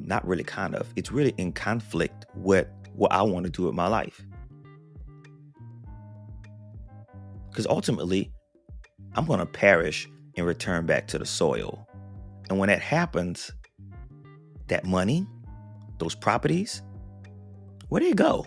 not 0.07 0.27
really 0.27 0.45
kind 0.45 0.75
of, 0.75 0.93
it's 0.97 1.11
really 1.13 1.35
in 1.37 1.53
conflict 1.53 2.27
with 2.35 2.67
what 2.95 3.13
I 3.13 3.23
want 3.23 3.47
to 3.47 3.51
do 3.51 3.65
with 3.65 3.75
my 3.75 3.87
life. 3.87 4.23
Because 7.51 7.67
ultimately, 7.67 8.33
I'm 9.15 9.27
going 9.27 9.41
to 9.41 9.47
perish 9.47 10.09
and 10.37 10.47
return 10.47 10.87
back 10.87 11.07
to 11.09 11.19
the 11.19 11.27
soil. 11.27 11.87
And 12.49 12.59
when 12.59 12.69
that 12.69 12.81
happens, 12.81 13.51
that 14.69 14.85
money, 14.85 15.27
those 15.99 16.15
properties, 16.15 16.83
where 17.89 18.01
do 18.01 18.09
they 18.09 18.15
go? 18.15 18.47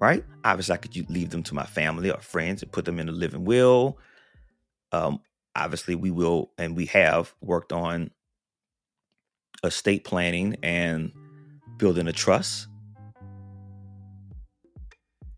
right? 0.00 0.24
Obviously, 0.44 0.74
I 0.74 0.78
could 0.78 1.10
leave 1.10 1.30
them 1.30 1.42
to 1.44 1.54
my 1.54 1.64
family 1.64 2.10
or 2.10 2.20
friends 2.20 2.62
and 2.62 2.72
put 2.72 2.86
them 2.86 2.98
in 2.98 3.08
a 3.08 3.12
living 3.12 3.44
will. 3.44 3.98
Um, 4.92 5.20
obviously, 5.54 5.94
we 5.94 6.10
will 6.10 6.50
and 6.58 6.74
we 6.74 6.86
have 6.86 7.32
worked 7.40 7.72
on 7.72 8.10
estate 9.64 10.04
planning 10.04 10.56
and 10.62 11.12
building 11.76 12.08
a 12.08 12.12
trust. 12.12 12.66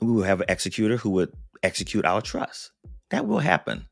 We 0.00 0.10
will 0.10 0.22
have 0.22 0.40
an 0.40 0.46
executor 0.48 0.96
who 0.96 1.10
would 1.10 1.32
execute 1.62 2.04
our 2.04 2.20
trust. 2.20 2.72
That 3.10 3.26
will 3.26 3.38
happen. 3.38 3.86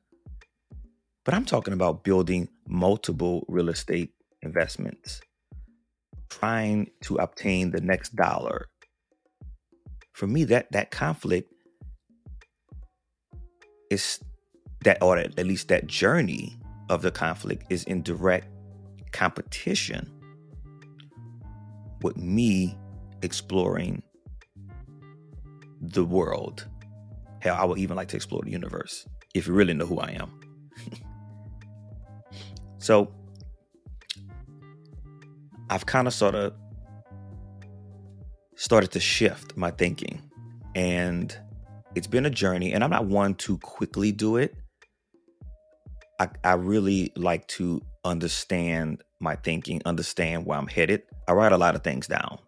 But 1.24 1.34
I'm 1.34 1.44
talking 1.44 1.74
about 1.74 2.02
building 2.02 2.48
multiple 2.66 3.44
real 3.48 3.68
estate 3.68 4.12
investments, 4.42 5.20
trying 6.28 6.90
to 7.02 7.16
obtain 7.16 7.70
the 7.70 7.80
next 7.80 8.16
dollar, 8.16 8.66
for 10.12 10.26
me 10.26 10.44
that 10.44 10.72
that 10.72 10.90
conflict 10.90 11.52
is 13.90 14.20
that 14.84 15.02
or 15.02 15.18
at 15.18 15.46
least 15.46 15.68
that 15.68 15.86
journey 15.86 16.58
of 16.88 17.02
the 17.02 17.10
conflict 17.10 17.64
is 17.70 17.84
in 17.84 18.02
direct 18.02 18.48
competition 19.12 20.19
with 22.02 22.16
me 22.16 22.76
exploring 23.22 24.02
the 25.80 26.04
world. 26.04 26.66
Hell, 27.40 27.56
I 27.58 27.64
would 27.64 27.78
even 27.78 27.96
like 27.96 28.08
to 28.08 28.16
explore 28.16 28.42
the 28.42 28.50
universe 28.50 29.06
if 29.34 29.46
you 29.46 29.54
really 29.54 29.74
know 29.74 29.86
who 29.86 29.98
I 29.98 30.10
am. 30.10 30.40
so 32.78 33.12
I've 35.70 35.86
kind 35.86 36.06
of 36.06 36.14
sort 36.14 36.34
of 36.34 36.52
started 38.56 38.90
to 38.90 39.00
shift 39.00 39.56
my 39.56 39.70
thinking. 39.70 40.20
And 40.74 41.36
it's 41.94 42.06
been 42.06 42.26
a 42.26 42.30
journey, 42.30 42.72
and 42.72 42.84
I'm 42.84 42.90
not 42.90 43.06
one 43.06 43.34
to 43.36 43.56
quickly 43.58 44.12
do 44.12 44.36
it. 44.36 44.54
I, 46.18 46.28
I 46.44 46.54
really 46.54 47.12
like 47.16 47.46
to 47.48 47.80
understand 48.04 49.02
my 49.20 49.36
thinking, 49.36 49.80
understand 49.86 50.44
where 50.44 50.58
I'm 50.58 50.66
headed. 50.66 51.02
I 51.30 51.32
write 51.32 51.52
a 51.52 51.58
lot 51.58 51.76
of 51.76 51.84
things 51.84 52.08
down 52.08 52.40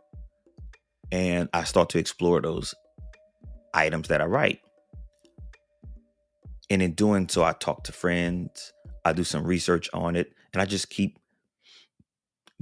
and 1.12 1.48
I 1.54 1.62
start 1.62 1.90
to 1.90 1.98
explore 1.98 2.40
those 2.40 2.74
items 3.72 4.08
that 4.08 4.20
I 4.20 4.24
write. 4.24 4.58
And 6.68 6.82
in 6.82 6.94
doing 6.94 7.28
so, 7.28 7.44
I 7.44 7.52
talk 7.52 7.84
to 7.84 7.92
friends, 7.92 8.72
I 9.04 9.12
do 9.12 9.22
some 9.22 9.44
research 9.44 9.88
on 9.94 10.16
it, 10.16 10.32
and 10.52 10.60
I 10.60 10.64
just 10.64 10.90
keep 10.90 11.16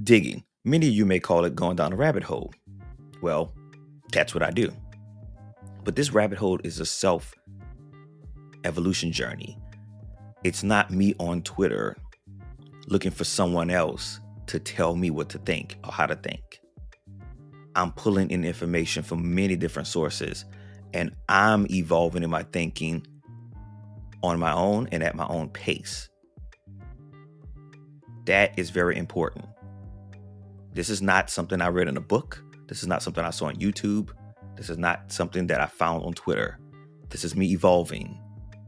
digging. 0.03 0.43
Many 0.63 0.89
of 0.89 0.93
you 0.93 1.07
may 1.07 1.19
call 1.19 1.43
it 1.43 1.55
going 1.55 1.77
down 1.77 1.91
a 1.91 1.95
rabbit 1.95 2.21
hole. 2.21 2.53
Well, 3.23 3.55
that's 4.13 4.35
what 4.35 4.43
I 4.43 4.51
do. 4.51 4.71
But 5.83 5.95
this 5.95 6.13
rabbit 6.13 6.37
hole 6.37 6.59
is 6.63 6.79
a 6.79 6.85
self 6.85 7.33
evolution 8.63 9.11
journey. 9.11 9.57
It's 10.43 10.61
not 10.61 10.91
me 10.91 11.15
on 11.17 11.41
Twitter 11.41 11.97
looking 12.85 13.09
for 13.09 13.23
someone 13.23 13.71
else 13.71 14.20
to 14.51 14.59
tell 14.59 14.97
me 14.97 15.09
what 15.09 15.29
to 15.29 15.37
think 15.37 15.77
or 15.85 15.93
how 15.93 16.05
to 16.05 16.15
think. 16.15 16.59
I'm 17.73 17.93
pulling 17.93 18.31
in 18.31 18.43
information 18.43 19.01
from 19.01 19.33
many 19.33 19.55
different 19.55 19.87
sources 19.87 20.43
and 20.93 21.15
I'm 21.29 21.65
evolving 21.71 22.21
in 22.21 22.29
my 22.29 22.43
thinking 22.43 23.07
on 24.21 24.39
my 24.39 24.51
own 24.51 24.89
and 24.91 25.03
at 25.03 25.15
my 25.15 25.25
own 25.27 25.47
pace. 25.47 26.09
That 28.25 28.59
is 28.59 28.71
very 28.71 28.97
important. 28.97 29.45
This 30.73 30.89
is 30.89 31.01
not 31.01 31.29
something 31.29 31.61
I 31.61 31.69
read 31.69 31.87
in 31.87 31.95
a 31.95 32.01
book. 32.01 32.43
This 32.67 32.81
is 32.81 32.89
not 32.89 33.01
something 33.01 33.23
I 33.23 33.29
saw 33.29 33.45
on 33.45 33.55
YouTube. 33.55 34.09
This 34.57 34.69
is 34.69 34.77
not 34.77 35.13
something 35.13 35.47
that 35.47 35.61
I 35.61 35.67
found 35.67 36.03
on 36.03 36.11
Twitter. 36.11 36.59
This 37.09 37.23
is 37.23 37.37
me 37.37 37.53
evolving 37.53 38.19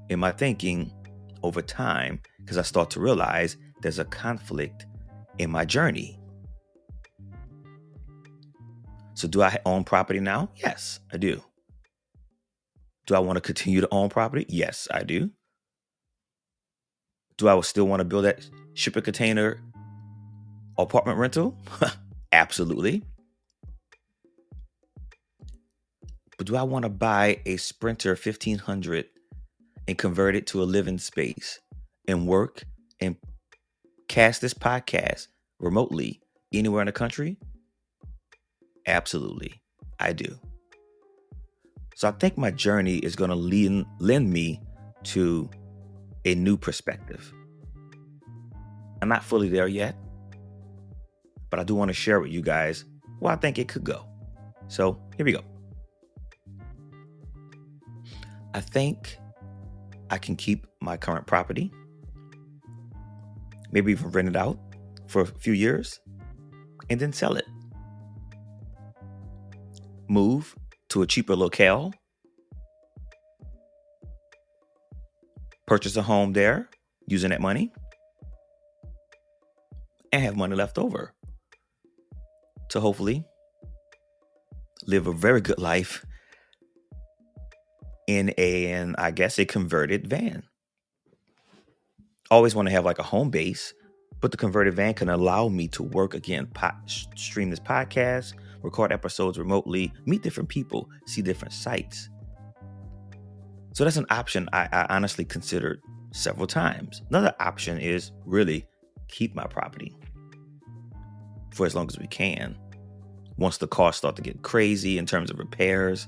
in 0.08 0.18
my 0.18 0.32
thinking 0.32 0.94
over 1.44 1.62
time 1.62 2.22
because 2.40 2.58
I 2.58 2.62
start 2.62 2.90
to 2.92 3.02
realize 3.02 3.58
there's 3.82 4.00
a 4.00 4.06
conflict 4.06 4.86
in 5.38 5.50
my 5.52 5.66
journey. 5.66 6.20
So, 9.16 9.28
do 9.28 9.42
I 9.42 9.58
own 9.66 9.84
property 9.84 10.20
now? 10.20 10.50
Yes, 10.56 11.00
I 11.12 11.18
do. 11.18 11.42
Do 13.06 13.16
I 13.16 13.20
want 13.20 13.38
to 13.38 13.42
continue 13.42 13.82
to 13.82 13.88
own 13.92 14.10
property? 14.10 14.46
Yes, 14.50 14.88
I 14.92 15.04
do. 15.04 15.30
Do 17.38 17.48
I 17.48 17.60
still 17.62 17.88
want 17.88 18.00
to 18.00 18.06
build 18.06 18.26
that 18.26 18.48
shipping 18.74 19.04
container 19.04 19.60
apartment 20.78 21.18
rental? 21.18 21.58
Absolutely. 22.32 23.04
But 26.38 26.48
do 26.48 26.56
I 26.56 26.64
want 26.64 26.84
to 26.84 26.90
buy 26.90 27.40
a 27.46 27.58
Sprinter 27.58 28.12
1500 28.12 29.06
and 29.88 29.98
convert 29.98 30.36
it 30.36 30.48
to 30.48 30.64
a 30.64 30.66
living 30.66 30.98
space 30.98 31.60
and 32.08 32.28
work 32.28 32.64
and 33.00 33.16
cast 34.08 34.42
this 34.42 34.54
podcast 34.54 35.28
remotely 35.60 36.22
anywhere 36.54 36.82
in 36.82 36.88
the 36.88 36.92
country? 36.92 37.38
Absolutely. 38.88 39.62
I 40.00 40.14
do. 40.14 40.40
So 41.96 42.10
I 42.10 42.12
think 42.12 42.38
my 42.38 42.52
journey 42.52 42.98
is 42.98 43.16
going 43.16 43.30
to 43.30 43.36
lend, 43.36 43.86
lend 44.00 44.32
me 44.32 44.62
to 45.04 45.50
a 46.26 46.36
new 46.36 46.58
perspective. 46.58 47.32
I'm 49.02 49.10
not 49.10 49.24
fully 49.24 49.50
there 49.50 49.68
yet, 49.68 49.96
but 51.50 51.60
I 51.60 51.64
do 51.64 51.76
want 51.76 51.90
to 51.90 51.94
share 51.94 52.20
with 52.20 52.32
you 52.32 52.42
guys 52.42 52.86
where 53.20 53.34
I 53.34 53.36
think 53.36 53.60
it 53.60 53.68
could 53.68 53.84
go. 53.84 54.06
So 54.68 55.00
here 55.16 55.26
we 55.26 55.34
go. 55.34 55.44
I 58.54 58.62
think 58.62 59.18
I 60.10 60.18
can 60.18 60.36
keep 60.36 60.68
my 60.82 60.98
current 60.98 61.26
property, 61.26 61.72
maybe 63.74 63.92
even 63.92 64.10
rent 64.12 64.30
it 64.30 64.36
out 64.36 64.58
for 65.08 65.22
a 65.22 65.26
few 65.26 65.54
years, 65.54 66.00
and 66.90 67.00
then 67.00 67.12
sell 67.12 67.36
it. 67.36 67.46
Move 70.08 70.56
to 70.90 71.02
a 71.02 71.08
cheaper 71.08 71.36
locale, 71.36 71.94
purchase 75.68 75.98
a 75.98 76.02
home 76.04 76.34
there, 76.34 76.70
using 77.08 77.32
that 77.32 77.42
money 77.42 77.72
and 80.12 80.24
have 80.24 80.36
money 80.38 80.56
left 80.56 80.78
over 80.78 81.14
to 82.70 82.80
hopefully 82.80 83.26
live 84.86 85.08
a 85.08 85.14
very 85.14 85.42
good 85.42 85.60
life 85.60 86.06
in 88.08 88.34
a, 88.38 88.72
and 88.72 88.96
I 88.98 89.12
guess 89.12 89.40
a 89.40 89.46
converted 89.46 90.08
van. 90.08 90.44
Always 92.34 92.56
want 92.56 92.68
to 92.68 92.72
have 92.72 92.84
like 92.84 92.98
a 92.98 93.04
home 93.04 93.30
base, 93.30 93.76
but 94.20 94.32
the 94.32 94.38
converted 94.38 94.74
van 94.74 94.96
can 94.96 95.08
allow 95.08 95.50
me 95.50 95.68
to 95.68 95.84
work 95.84 96.16
again, 96.16 96.52
stream 96.88 97.52
this 97.52 97.60
podcast, 97.60 98.34
record 98.64 98.92
episodes 98.92 99.38
remotely, 99.38 99.94
meet 100.08 100.24
different 100.24 100.50
people, 100.50 100.90
see 101.06 101.22
different 101.22 101.54
sights. 101.54 102.10
So 103.74 103.84
that's 103.84 103.98
an 103.98 104.08
option 104.10 104.50
I, 104.52 104.68
I 104.72 104.88
honestly 104.90 105.26
considered 105.26 105.80
several 106.12 106.48
times. 106.48 107.04
Another 107.10 107.36
option 107.40 107.78
is 107.78 108.12
really 108.26 108.66
keep 109.10 109.36
my 109.36 109.46
property 109.46 109.96
for 111.54 111.68
as 111.68 111.76
long 111.76 111.88
as 111.88 112.00
we 112.00 112.08
can. 112.08 112.58
Once 113.38 113.60
the 113.60 113.68
costs 113.68 114.00
start 114.00 114.16
to 114.16 114.24
get 114.24 114.42
crazy 114.42 114.98
in 114.98 115.06
terms 115.06 115.30
of 115.30 115.38
repairs, 115.38 116.08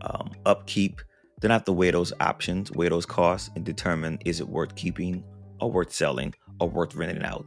um, 0.00 0.32
upkeep, 0.44 1.02
then 1.44 1.50
I 1.50 1.56
have 1.56 1.64
to 1.66 1.72
weigh 1.72 1.90
those 1.90 2.10
options, 2.20 2.72
weigh 2.72 2.88
those 2.88 3.04
costs, 3.04 3.50
and 3.54 3.66
determine 3.66 4.18
is 4.24 4.40
it 4.40 4.48
worth 4.48 4.74
keeping 4.76 5.22
or 5.60 5.70
worth 5.70 5.92
selling 5.92 6.34
or 6.58 6.70
worth 6.70 6.94
renting 6.94 7.22
out. 7.22 7.44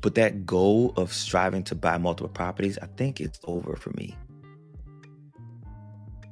But 0.00 0.14
that 0.14 0.46
goal 0.46 0.94
of 0.96 1.12
striving 1.12 1.64
to 1.64 1.74
buy 1.74 1.98
multiple 1.98 2.28
properties, 2.28 2.78
I 2.80 2.86
think 2.96 3.20
it's 3.20 3.40
over 3.42 3.74
for 3.74 3.90
me. 3.96 4.16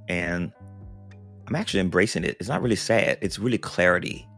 And 0.08 0.52
I'm 1.48 1.56
actually 1.56 1.80
embracing 1.80 2.22
it. 2.22 2.36
It's 2.38 2.48
not 2.48 2.62
really 2.62 2.76
sad, 2.76 3.18
it's 3.20 3.36
really 3.36 3.58
clarity. 3.58 4.28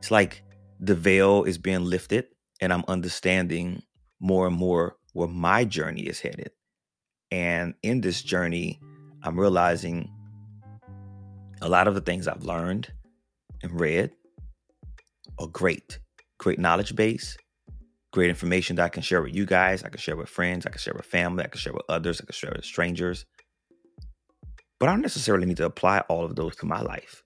It's 0.00 0.10
like 0.10 0.42
the 0.80 0.96
veil 0.96 1.44
is 1.44 1.58
being 1.58 1.84
lifted, 1.84 2.24
and 2.60 2.72
I'm 2.72 2.82
understanding 2.88 3.84
more 4.18 4.48
and 4.48 4.56
more 4.56 4.96
where 5.12 5.28
my 5.28 5.64
journey 5.64 6.02
is 6.02 6.18
headed. 6.18 6.50
And 7.32 7.72
in 7.82 8.02
this 8.02 8.22
journey, 8.22 8.78
I'm 9.22 9.40
realizing 9.40 10.12
a 11.62 11.68
lot 11.68 11.88
of 11.88 11.94
the 11.94 12.02
things 12.02 12.28
I've 12.28 12.44
learned 12.44 12.92
and 13.62 13.80
read 13.80 14.10
are 15.38 15.46
great, 15.46 15.98
great 16.36 16.58
knowledge 16.58 16.94
base, 16.94 17.38
great 18.12 18.28
information 18.28 18.76
that 18.76 18.84
I 18.84 18.90
can 18.90 19.02
share 19.02 19.22
with 19.22 19.34
you 19.34 19.46
guys. 19.46 19.82
I 19.82 19.88
can 19.88 19.98
share 19.98 20.14
with 20.14 20.28
friends, 20.28 20.66
I 20.66 20.70
can 20.70 20.78
share 20.78 20.92
with 20.94 21.06
family, 21.06 21.42
I 21.42 21.48
can 21.48 21.58
share 21.58 21.72
with 21.72 21.86
others, 21.88 22.20
I 22.20 22.26
can 22.26 22.34
share 22.34 22.52
with 22.54 22.66
strangers. 22.66 23.24
But 24.78 24.90
I 24.90 24.92
don't 24.92 25.00
necessarily 25.00 25.46
need 25.46 25.56
to 25.56 25.64
apply 25.64 26.00
all 26.10 26.26
of 26.26 26.36
those 26.36 26.54
to 26.56 26.66
my 26.66 26.82
life. 26.82 27.22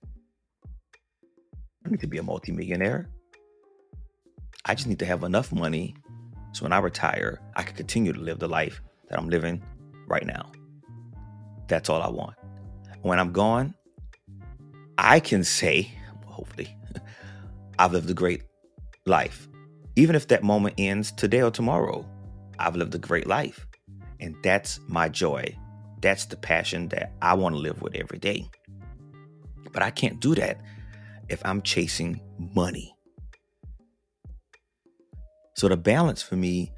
I 1.85 1.89
need 1.89 1.99
to 1.99 2.07
be 2.07 2.17
a 2.17 2.23
multimillionaire. 2.23 3.09
I 4.63 4.73
just 4.73 4.87
need 4.87 4.99
to 4.99 5.05
have 5.05 5.23
enough 5.23 5.51
money 5.51 5.95
so 6.53 6.63
when 6.63 6.71
I 6.71 6.77
retire, 6.77 7.41
I 7.57 7.63
can 7.63 7.75
continue 7.75 8.13
to 8.13 8.19
live 8.21 8.39
the 8.39 8.47
life 8.47 8.81
that 9.09 9.19
I'm 9.19 9.27
living 9.27 9.61
right 10.07 10.25
now. 10.25 10.51
That's 11.67 11.89
all 11.89 12.01
I 12.01 12.09
want. 12.09 12.35
When 13.01 13.19
I'm 13.19 13.31
gone, 13.31 13.75
I 14.97 15.19
can 15.19 15.43
say, 15.43 15.91
hopefully, 16.25 16.75
I've 17.79 17.91
lived 17.91 18.09
a 18.09 18.13
great 18.13 18.43
life. 19.05 19.47
Even 19.95 20.15
if 20.15 20.27
that 20.29 20.43
moment 20.43 20.75
ends 20.77 21.11
today 21.11 21.41
or 21.41 21.51
tomorrow, 21.51 22.05
I've 22.59 22.75
lived 22.75 22.95
a 22.95 22.99
great 22.99 23.27
life. 23.27 23.67
And 24.19 24.35
that's 24.43 24.79
my 24.87 25.09
joy. 25.09 25.55
That's 26.01 26.25
the 26.25 26.37
passion 26.37 26.89
that 26.89 27.13
I 27.21 27.33
want 27.33 27.55
to 27.55 27.59
live 27.59 27.81
with 27.81 27.95
every 27.95 28.17
day. 28.17 28.49
But 29.71 29.83
I 29.83 29.91
can't 29.91 30.19
do 30.19 30.35
that 30.35 30.61
if 31.29 31.41
I'm 31.45 31.61
chasing 31.61 32.21
money. 32.55 32.93
So 35.55 35.67
the 35.67 35.77
balance 35.77 36.21
for 36.21 36.35
me 36.35 36.71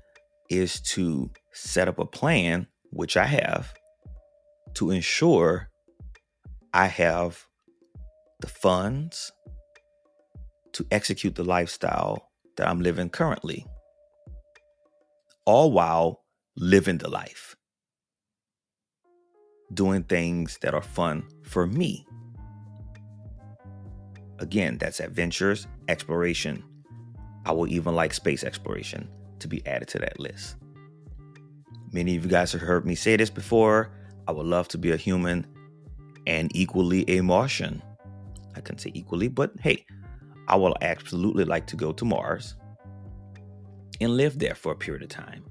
is 0.50 0.80
to 0.82 1.30
set 1.52 1.88
up 1.88 2.00
a 2.00 2.06
plan, 2.06 2.68
which 2.92 3.18
I 3.18 3.26
have, 3.26 3.74
to 4.76 4.92
ensure 4.92 5.70
I 6.74 6.88
have 6.88 7.46
the 8.40 8.48
funds 8.48 9.32
to 10.74 10.86
execute 10.92 11.36
the 11.36 11.44
lifestyle 11.44 12.30
that 12.58 12.68
I'm 12.68 12.82
living 12.82 13.10
currently, 13.10 13.66
all 15.46 15.72
while 15.72 16.24
living 16.56 16.98
the 16.98 17.10
life, 17.10 17.56
doing 19.74 20.04
things 20.04 20.58
that 20.62 20.74
are 20.74 20.82
fun 20.82 21.24
for 21.44 21.66
me. 21.66 22.06
Again, 24.40 24.78
that's 24.78 25.00
adventures, 25.00 25.68
exploration. 25.88 26.64
I 27.46 27.52
will 27.52 27.68
even 27.68 27.96
like 27.96 28.14
space 28.14 28.44
exploration 28.44 29.10
to 29.40 29.48
be 29.48 29.66
added 29.66 29.88
to 29.90 30.00
that 30.00 30.20
list. 30.20 30.56
Many 31.92 32.16
of 32.16 32.24
you 32.24 32.30
guys 32.30 32.52
have 32.52 32.62
heard 32.62 32.86
me 32.86 32.96
say 32.96 33.16
this 33.16 33.30
before. 33.30 33.92
I 34.28 34.32
would 34.32 34.46
love 34.46 34.68
to 34.70 34.78
be 34.78 34.92
a 34.92 34.98
human 34.98 35.48
and 36.28 36.56
equally 36.56 37.10
a 37.10 37.22
Martian. 37.22 37.82
I 38.56 38.62
can 38.62 38.78
say 38.78 38.92
equally, 38.94 39.28
but 39.28 39.52
hey, 39.60 39.86
I 40.48 40.56
will 40.56 40.76
absolutely 40.82 41.46
like 41.46 41.66
to 41.68 41.76
go 41.76 41.92
to 41.92 42.06
Mars 42.06 42.56
and 44.02 44.16
live 44.18 44.38
there 44.38 44.56
for 44.56 44.72
a 44.72 44.76
period 44.76 45.04
of 45.04 45.10
time. 45.10 45.44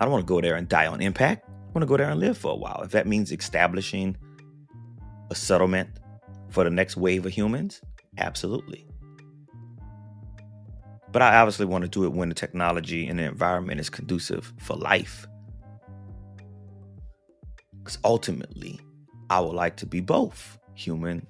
I 0.00 0.04
don't 0.04 0.12
want 0.12 0.26
to 0.26 0.28
go 0.28 0.40
there 0.40 0.56
and 0.56 0.68
die 0.68 0.86
on 0.86 1.00
impact. 1.00 1.48
I 1.48 1.52
want 1.72 1.82
to 1.82 1.86
go 1.86 1.96
there 1.96 2.10
and 2.10 2.20
live 2.20 2.36
for 2.36 2.52
a 2.52 2.56
while. 2.56 2.82
If 2.84 2.90
that 2.90 3.06
means 3.06 3.32
establishing 3.32 4.16
a 5.30 5.34
settlement 5.34 5.88
for 6.50 6.64
the 6.64 6.70
next 6.70 6.96
wave 6.96 7.24
of 7.24 7.32
humans, 7.32 7.80
absolutely. 8.18 8.86
But 11.12 11.22
I 11.22 11.36
obviously 11.36 11.66
want 11.66 11.82
to 11.82 11.88
do 11.88 12.04
it 12.04 12.12
when 12.12 12.28
the 12.28 12.34
technology 12.34 13.06
and 13.06 13.18
the 13.18 13.24
environment 13.24 13.80
is 13.80 13.90
conducive 13.90 14.52
for 14.58 14.76
life. 14.76 15.26
Because 17.82 17.98
ultimately, 18.04 18.80
I 19.28 19.40
would 19.40 19.54
like 19.54 19.76
to 19.78 19.86
be 19.86 20.00
both 20.00 20.58
human 20.74 21.26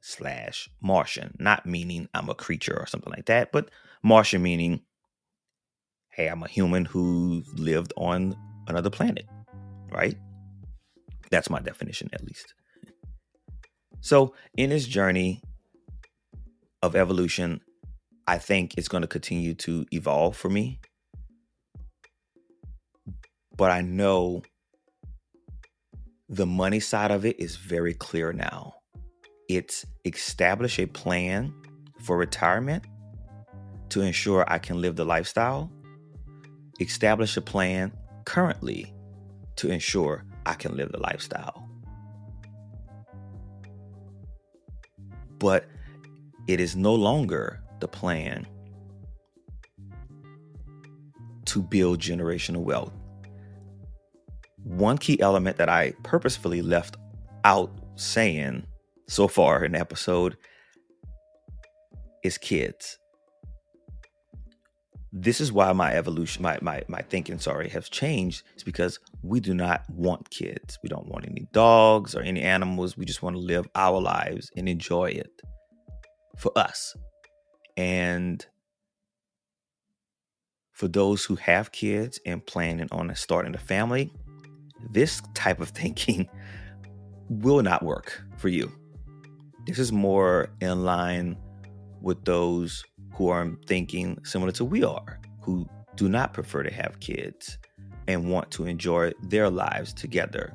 slash 0.00 0.68
Martian. 0.82 1.34
Not 1.38 1.64
meaning 1.64 2.08
I'm 2.12 2.28
a 2.28 2.34
creature 2.34 2.78
or 2.78 2.86
something 2.86 3.12
like 3.12 3.26
that, 3.26 3.52
but 3.52 3.70
Martian 4.02 4.42
meaning, 4.42 4.82
hey, 6.10 6.26
I'm 6.28 6.42
a 6.42 6.48
human 6.48 6.84
who 6.84 7.42
lived 7.54 7.92
on 7.96 8.36
another 8.66 8.90
planet, 8.90 9.26
right? 9.90 10.16
That's 11.30 11.48
my 11.48 11.60
definition, 11.60 12.10
at 12.12 12.24
least. 12.24 12.54
So, 14.00 14.34
in 14.56 14.70
this 14.70 14.86
journey 14.86 15.42
of 16.82 16.96
evolution, 16.96 17.60
I 18.26 18.38
think 18.38 18.74
it's 18.76 18.88
going 18.88 19.02
to 19.02 19.08
continue 19.08 19.54
to 19.54 19.86
evolve 19.90 20.36
for 20.36 20.48
me. 20.48 20.80
But 23.56 23.70
I 23.70 23.82
know 23.82 24.42
the 26.30 26.46
money 26.46 26.78
side 26.78 27.10
of 27.10 27.26
it 27.26 27.38
is 27.40 27.56
very 27.56 27.92
clear 27.92 28.32
now. 28.32 28.72
It's 29.48 29.84
establish 30.04 30.78
a 30.78 30.86
plan 30.86 31.52
for 31.98 32.16
retirement 32.16 32.84
to 33.88 34.00
ensure 34.00 34.44
I 34.46 34.58
can 34.58 34.80
live 34.80 34.94
the 34.94 35.04
lifestyle, 35.04 35.72
establish 36.78 37.36
a 37.36 37.40
plan 37.40 37.92
currently 38.26 38.94
to 39.56 39.70
ensure 39.70 40.24
I 40.46 40.54
can 40.54 40.76
live 40.76 40.92
the 40.92 41.00
lifestyle. 41.00 41.68
But 45.40 45.66
it 46.46 46.60
is 46.60 46.76
no 46.76 46.94
longer 46.94 47.60
the 47.80 47.88
plan 47.88 48.46
to 51.46 51.60
build 51.60 51.98
generational 51.98 52.62
wealth 52.62 52.92
one 54.80 54.98
key 54.98 55.20
element 55.20 55.58
that 55.58 55.68
I 55.68 55.92
purposefully 56.02 56.62
left 56.62 56.96
out 57.44 57.70
saying 57.96 58.66
so 59.08 59.28
far 59.28 59.64
in 59.64 59.72
the 59.72 59.78
episode 59.78 60.36
is 62.24 62.38
kids. 62.38 62.98
This 65.12 65.40
is 65.40 65.52
why 65.52 65.72
my 65.72 65.94
evolution, 65.94 66.42
my 66.42 66.58
my 66.62 66.82
my 66.88 67.02
thinking, 67.02 67.38
sorry, 67.38 67.68
has 67.70 67.88
changed. 67.88 68.42
It's 68.54 68.62
because 68.62 69.00
we 69.22 69.40
do 69.40 69.54
not 69.54 69.84
want 69.90 70.30
kids. 70.30 70.78
We 70.82 70.88
don't 70.88 71.08
want 71.08 71.26
any 71.28 71.46
dogs 71.52 72.14
or 72.14 72.22
any 72.22 72.42
animals. 72.42 72.96
We 72.96 73.04
just 73.04 73.22
want 73.22 73.36
to 73.36 73.42
live 73.42 73.68
our 73.74 74.00
lives 74.00 74.50
and 74.56 74.68
enjoy 74.68 75.06
it 75.06 75.42
for 76.38 76.56
us. 76.56 76.96
And 77.76 78.46
for 80.72 80.86
those 80.86 81.24
who 81.24 81.34
have 81.36 81.72
kids 81.72 82.20
and 82.24 82.46
planning 82.46 82.88
on 82.92 83.14
starting 83.16 83.54
a 83.54 83.58
family, 83.58 84.12
this 84.90 85.22
type 85.34 85.60
of 85.60 85.68
thinking 85.70 86.28
will 87.28 87.62
not 87.62 87.82
work 87.82 88.22
for 88.36 88.48
you. 88.48 88.70
This 89.66 89.78
is 89.78 89.92
more 89.92 90.48
in 90.60 90.84
line 90.84 91.36
with 92.00 92.24
those 92.24 92.84
who 93.12 93.28
are 93.28 93.50
thinking 93.66 94.18
similar 94.24 94.52
to 94.52 94.64
we 94.64 94.82
are, 94.82 95.20
who 95.42 95.66
do 95.96 96.08
not 96.08 96.32
prefer 96.32 96.62
to 96.62 96.72
have 96.72 96.98
kids 97.00 97.58
and 98.08 98.30
want 98.30 98.50
to 98.52 98.64
enjoy 98.64 99.12
their 99.24 99.50
lives 99.50 99.92
together. 99.92 100.54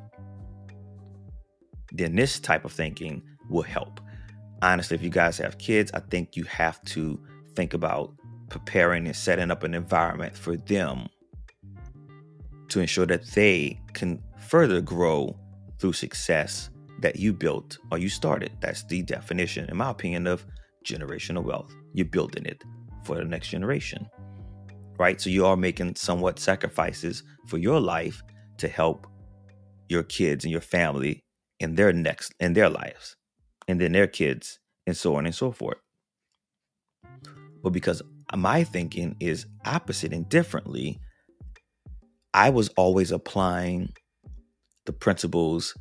then 1.94 2.16
this 2.16 2.40
type 2.40 2.66
of 2.66 2.74
thinking 2.74 3.22
will 3.50 3.62
help. 3.62 4.02
Honestly, 4.62 4.96
if 4.96 5.04
you 5.04 5.10
guys 5.10 5.38
have 5.38 5.58
kids, 5.58 5.92
I 5.94 6.00
think 6.00 6.36
you 6.36 6.44
have 6.46 6.84
to 6.86 7.20
think 7.56 7.74
about 7.74 8.14
preparing 8.50 9.06
and 9.06 9.16
setting 9.16 9.52
up 9.52 9.64
an 9.64 9.74
environment 9.74 10.36
for 10.36 10.58
them 10.58 11.08
to 12.70 12.80
ensure 12.80 13.06
that 13.06 13.26
they 13.28 13.80
can 13.94 14.22
further 14.40 14.82
grow 14.82 15.38
through 15.80 15.94
success 15.94 16.70
that 17.00 17.18
you 17.18 17.34
built 17.34 17.78
or 17.92 17.98
you 17.98 18.10
started. 18.10 18.52
That's 18.62 18.84
the 18.84 19.02
definition, 19.02 19.70
in 19.70 19.78
my 19.78 19.90
opinion, 19.90 20.28
of 20.28 20.46
generational 20.86 21.44
wealth. 21.44 21.74
You're 21.94 22.06
building 22.06 22.46
it 22.46 22.64
for 23.04 23.16
the 23.16 23.26
next 23.26 23.50
generation, 23.50 24.10
right? 24.98 25.20
So 25.20 25.30
you 25.30 25.46
are 25.46 25.58
making 25.58 25.96
somewhat 25.96 26.40
sacrifices 26.40 27.24
for 27.48 27.58
your 27.58 27.80
life 27.80 28.24
to 28.58 28.68
help 28.68 29.08
your 29.90 30.04
kids 30.04 30.46
and 30.46 30.52
your 30.52 30.62
family 30.62 31.24
in 31.60 31.76
their 31.76 31.94
next 31.94 32.34
in 32.40 32.54
their 32.54 32.70
lives, 32.70 33.16
and 33.68 33.80
then 33.80 33.92
their 33.92 34.08
kids, 34.08 34.60
and 34.88 34.96
so 34.96 35.16
on 35.16 35.26
and 35.26 35.36
so 35.36 35.52
forth. 35.52 35.78
But 37.62 37.72
because 37.72 38.02
my 38.36 38.64
thinking 38.64 39.16
is 39.20 39.46
opposite 39.66 40.14
and 40.14 40.28
differently, 40.30 41.00
I 42.36 42.50
was 42.50 42.68
always 42.76 43.14
applying 43.14 43.94
the 44.86 44.92
principles 44.92 45.74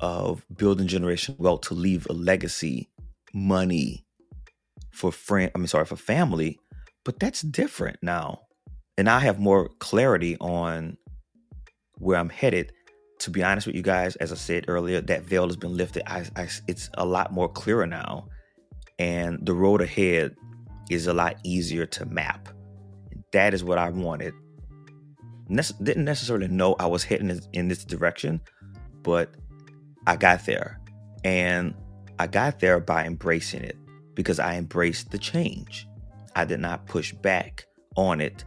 of 0.00 0.46
building 0.56 0.86
generational 0.86 1.40
wealth 1.40 1.62
to 1.62 1.74
leave 1.74 2.06
a 2.08 2.12
legacy, 2.12 2.88
money 3.34 4.06
for 4.92 5.10
friend. 5.10 5.50
I 5.52 5.58
mean, 5.58 5.66
sorry, 5.66 5.84
for 5.84 5.96
family, 5.96 6.60
but 7.04 7.18
that's 7.18 7.42
different 7.42 7.98
now, 8.00 8.42
and 8.96 9.10
I 9.10 9.18
have 9.18 9.40
more 9.40 9.68
clarity 9.80 10.36
on 10.40 10.96
where 11.98 12.16
I'm 12.16 12.28
headed. 12.28 12.70
To 13.20 13.30
be 13.32 13.42
honest 13.42 13.66
with 13.66 13.74
you 13.74 13.82
guys, 13.82 14.14
as 14.16 14.30
I 14.30 14.36
said 14.36 14.66
earlier, 14.68 15.00
that 15.00 15.24
veil 15.24 15.48
has 15.48 15.56
been 15.56 15.76
lifted. 15.76 16.04
I, 16.06 16.26
I, 16.36 16.48
it's 16.68 16.90
a 16.94 17.04
lot 17.04 17.32
more 17.32 17.48
clearer 17.48 17.88
now, 17.88 18.28
and 19.00 19.44
the 19.44 19.54
road 19.54 19.80
ahead 19.80 20.36
is 20.90 21.08
a 21.08 21.12
lot 21.12 21.38
easier 21.42 21.86
to 21.86 22.04
map. 22.04 22.50
That 23.32 23.52
is 23.52 23.64
what 23.64 23.78
I 23.78 23.90
wanted. 23.90 24.32
Didn't 25.48 26.04
necessarily 26.04 26.48
know 26.48 26.74
I 26.78 26.86
was 26.86 27.04
heading 27.04 27.40
in 27.52 27.68
this 27.68 27.84
direction, 27.84 28.40
but 29.02 29.34
I 30.06 30.16
got 30.16 30.44
there. 30.44 30.80
And 31.24 31.74
I 32.18 32.26
got 32.26 32.60
there 32.60 32.80
by 32.80 33.04
embracing 33.04 33.62
it 33.62 33.76
because 34.14 34.38
I 34.38 34.56
embraced 34.56 35.10
the 35.10 35.18
change. 35.18 35.86
I 36.34 36.44
did 36.44 36.60
not 36.60 36.86
push 36.86 37.12
back 37.12 37.66
on 37.96 38.20
it. 38.20 38.44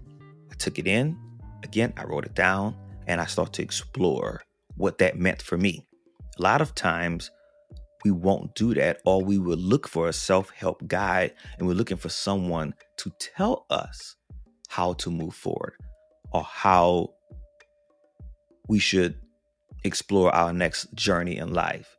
I 0.51 0.55
took 0.55 0.79
it 0.79 0.87
in. 0.87 1.17
Again, 1.63 1.93
I 1.97 2.03
wrote 2.03 2.25
it 2.25 2.35
down 2.35 2.75
and 3.07 3.21
I 3.21 3.25
started 3.25 3.53
to 3.53 3.63
explore 3.63 4.41
what 4.75 4.97
that 4.97 5.17
meant 5.17 5.41
for 5.41 5.57
me. 5.57 5.85
A 6.37 6.41
lot 6.41 6.61
of 6.61 6.75
times 6.75 7.31
we 8.05 8.11
won't 8.11 8.55
do 8.55 8.73
that, 8.75 9.01
or 9.05 9.21
we 9.21 9.37
will 9.37 9.57
look 9.57 9.87
for 9.87 10.07
a 10.07 10.13
self 10.13 10.51
help 10.51 10.87
guide 10.87 11.33
and 11.57 11.67
we're 11.67 11.73
looking 11.73 11.97
for 11.97 12.09
someone 12.09 12.73
to 12.97 13.11
tell 13.19 13.65
us 13.69 14.15
how 14.69 14.93
to 14.93 15.11
move 15.11 15.33
forward 15.33 15.73
or 16.31 16.43
how 16.43 17.09
we 18.67 18.79
should 18.79 19.15
explore 19.83 20.33
our 20.33 20.53
next 20.53 20.93
journey 20.93 21.37
in 21.37 21.53
life 21.53 21.95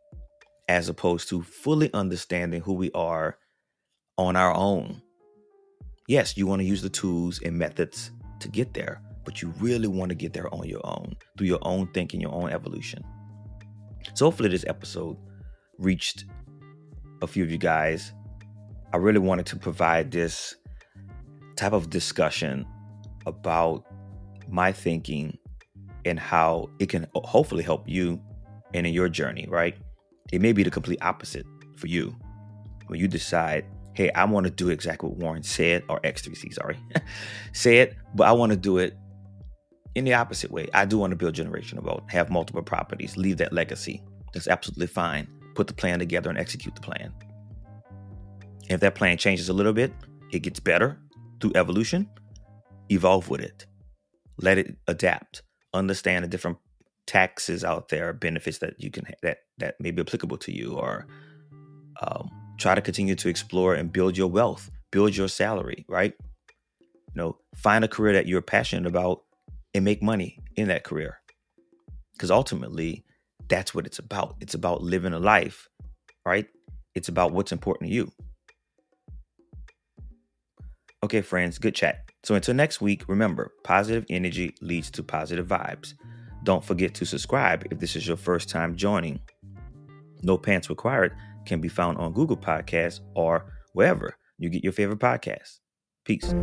as 0.69 0.88
opposed 0.88 1.29
to 1.29 1.43
fully 1.43 1.93
understanding 1.93 2.61
who 2.61 2.75
we 2.75 2.93
are 2.93 3.37
on 4.16 4.37
our 4.37 4.55
own. 4.55 5.03
Yes, 6.07 6.37
you 6.37 6.47
want 6.47 6.61
to 6.61 6.66
use 6.66 6.83
the 6.83 6.88
tools 6.88 7.40
and 7.43 7.59
methods 7.59 8.12
to 8.38 8.49
get 8.49 8.75
there, 8.75 9.03
but 9.25 9.43
you 9.43 9.53
really 9.59 9.88
want 9.88 10.11
to 10.11 10.14
get 10.14 10.33
there 10.33 10.53
on 10.55 10.69
your 10.69 10.81
own 10.85 11.16
through 11.37 11.49
your 11.49 11.59
own 11.62 11.88
thinking, 11.88 12.21
your 12.21 12.33
own 12.33 12.51
evolution. 12.51 13.05
So, 14.14 14.27
hopefully, 14.27 14.49
this 14.49 14.64
episode 14.66 15.16
reached 15.79 16.25
a 17.23 17.27
few 17.27 17.43
of 17.43 17.51
you 17.51 17.59
guys. 17.59 18.12
I 18.93 18.97
really 18.97 19.19
wanted 19.19 19.47
to 19.47 19.57
provide 19.57 20.11
this 20.11 20.55
type 21.57 21.73
of 21.73 21.90
discussion 21.90 22.66
about 23.27 23.85
my 24.51 24.73
thinking 24.73 25.39
and 26.05 26.19
how 26.19 26.69
it 26.79 26.89
can 26.89 27.07
hopefully 27.15 27.63
help 27.63 27.89
you 27.89 28.21
and 28.75 28.87
in 28.87 28.93
your 28.93 29.09
journey, 29.09 29.47
right? 29.49 29.77
It 30.33 30.41
may 30.41 30.53
be 30.53 30.63
the 30.63 30.71
complete 30.71 30.99
opposite 31.03 31.47
for 31.77 31.87
you. 31.87 32.15
When 32.87 33.01
you 33.01 33.09
decide, 33.09 33.65
hey, 33.95 34.11
I 34.13 34.25
want 34.25 34.45
to 34.45 34.51
do 34.51 34.69
exactly 34.69 35.09
what 35.09 35.19
Warren 35.19 35.43
said, 35.43 35.83
or 35.89 36.01
X3C, 36.01 36.55
sorry, 36.55 36.79
said, 37.53 37.97
but 38.15 38.27
I 38.27 38.33
want 38.33 38.51
to 38.51 38.57
do 38.57 38.79
it 38.79 38.97
in 39.95 40.05
the 40.05 40.15
opposite 40.15 40.51
way. 40.51 40.69
I 40.75 40.85
do 40.85 40.99
want 40.99 41.11
to 41.11 41.17
build 41.17 41.35
generational 41.35 41.83
wealth, 41.83 42.05
have 42.09 42.31
multiple 42.31 42.63
properties, 42.63 43.17
leave 43.17 43.37
that 43.39 43.53
legacy. 43.53 44.03
That's 44.33 44.49
absolutely 44.49 44.87
fine. 44.87 45.27
Put 45.55 45.67
the 45.67 45.75
plan 45.75 45.99
together 45.99 46.31
and 46.31 46.39
execute 46.39 46.75
the 46.75 46.81
plan. 46.81 47.13
if 48.69 48.81
that 48.81 48.95
plan 48.95 49.19
changes 49.19 49.49
a 49.49 49.53
little 49.53 49.73
bit, 49.73 49.93
it 50.33 50.41
gets 50.41 50.61
better 50.61 50.99
through 51.41 51.53
evolution, 51.57 52.09
evolve 52.89 53.29
with 53.29 53.41
it. 53.41 53.67
Let 54.40 54.59
it 54.59 54.76
adapt 54.87 55.42
understand 55.72 56.24
the 56.24 56.29
different 56.29 56.59
taxes 57.07 57.64
out 57.64 57.88
there, 57.88 58.12
benefits 58.12 58.59
that 58.59 58.74
you 58.79 58.90
can 58.90 59.05
that 59.22 59.38
that 59.59 59.81
may 59.81 59.90
be 59.90 60.00
applicable 60.00 60.38
to 60.38 60.53
you, 60.53 60.74
or 60.74 61.07
um, 62.00 62.31
try 62.59 62.74
to 62.74 62.81
continue 62.81 63.14
to 63.16 63.29
explore 63.29 63.74
and 63.74 63.92
build 63.92 64.16
your 64.16 64.29
wealth, 64.29 64.70
build 64.90 65.16
your 65.16 65.29
salary, 65.29 65.85
right? 65.88 66.14
You 66.81 67.14
know, 67.14 67.38
find 67.57 67.85
a 67.85 67.88
career 67.88 68.12
that 68.14 68.26
you're 68.26 68.42
passionate 68.42 68.87
about 68.87 69.22
and 69.74 69.85
make 69.85 70.03
money 70.03 70.38
in 70.57 70.68
that 70.68 70.85
career. 70.85 71.18
Because 72.12 72.31
ultimately, 72.31 73.05
that's 73.48 73.74
what 73.74 73.87
it's 73.87 73.98
about. 73.98 74.37
It's 74.40 74.55
about 74.55 74.83
living 74.83 75.12
a 75.12 75.18
life, 75.18 75.68
right? 76.24 76.46
It's 76.94 77.09
about 77.09 77.33
what's 77.33 77.53
important 77.53 77.88
to 77.88 77.94
you. 77.94 78.12
Okay, 81.03 81.22
friends, 81.22 81.59
good 81.59 81.74
chat. 81.74 82.10
So 82.22 82.35
until 82.35 82.54
next 82.54 82.80
week, 82.80 83.09
remember 83.09 83.52
positive 83.64 84.04
energy 84.11 84.54
leads 84.61 84.90
to 84.92 85.02
positive 85.02 85.46
vibes. 85.46 85.94
Don't 86.44 86.64
forget 86.64 86.94
to 86.94 87.04
subscribe 87.04 87.66
if 87.70 87.78
this 87.78 87.96
is 87.96 88.06
your 88.06 88.16
first 88.16 88.48
time 88.48 88.76
joining. 88.76 89.20
No 90.22 90.37
Pants 90.37 90.68
Required 90.68 91.14
can 91.46 91.61
be 91.61 91.68
found 91.68 91.98
on 91.98 92.12
Google 92.12 92.37
Podcasts 92.37 93.00
or 93.14 93.52
wherever 93.72 94.16
you 94.38 94.50
get 94.50 94.64
your 94.64 94.72
favorite 94.72 94.98
podcasts. 94.98 95.61
Peace. 96.04 96.35